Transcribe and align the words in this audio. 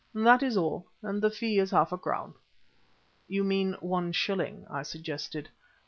That 0.15 0.41
is 0.41 0.57
all, 0.57 0.87
and 1.03 1.21
the 1.21 1.29
fee 1.29 1.59
is 1.59 1.69
half 1.69 1.91
a 1.91 1.97
crown." 1.99 2.33
"You 3.27 3.43
mean 3.43 3.73
one 3.81 4.13
shilling," 4.13 4.65
I 4.67 4.81
suggested. 4.81 5.49